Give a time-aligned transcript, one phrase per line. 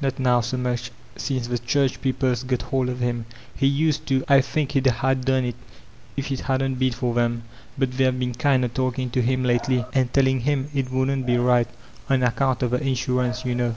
[0.00, 3.26] "Not now so much, since the church people's got hold of him.
[3.56, 5.56] He used to; I think he'd a done it
[6.16, 7.42] if it hadn't been for them.
[7.76, 11.36] But they've been kind o' taOcin' to him htely, and teOin' him it wouldn't be
[11.36, 11.66] right,—
[12.08, 13.74] on account of the insurance, yoo know."